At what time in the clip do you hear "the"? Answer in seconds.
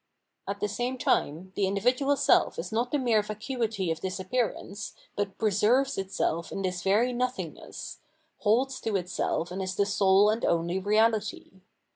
0.61-0.67, 1.55-1.67, 2.91-2.97, 9.75-9.85